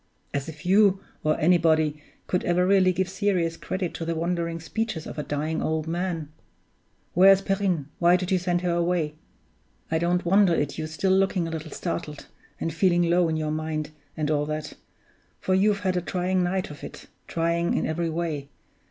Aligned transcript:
As 0.33 0.49
if 0.49 0.65
you, 0.65 0.99
or 1.23 1.39
anybody, 1.39 2.01
could 2.25 2.43
ever 2.43 2.65
really 2.65 2.91
give 2.91 3.07
serious 3.07 3.55
credit 3.55 3.93
to 3.93 4.03
the 4.03 4.15
wandering 4.15 4.59
speeches 4.59 5.05
of 5.05 5.19
a 5.19 5.23
dying 5.23 5.61
old 5.61 5.85
man! 5.87 6.29
(Where 7.13 7.31
is 7.31 7.43
Perrine? 7.43 7.85
Why 7.99 8.15
did 8.15 8.31
you 8.31 8.39
send 8.39 8.61
her 8.61 8.71
away?) 8.71 9.13
I 9.91 9.99
don't 9.99 10.25
wonder 10.25 10.55
at 10.55 10.75
your 10.79 10.87
still 10.87 11.11
looking 11.11 11.47
a 11.47 11.51
little 11.51 11.69
startled, 11.69 12.25
and 12.59 12.73
feeling 12.73 13.11
low 13.11 13.29
in 13.29 13.37
your 13.37 13.51
mind, 13.51 13.91
and 14.17 14.31
all 14.31 14.47
that 14.47 14.73
for 15.39 15.53
you've 15.53 15.81
had 15.81 15.95
a 15.95 16.01
trying 16.01 16.41
night 16.41 16.71
of 16.71 16.83
it, 16.83 17.05
trying 17.27 17.75
in 17.77 17.85
every 17.85 18.09
way. 18.09 18.49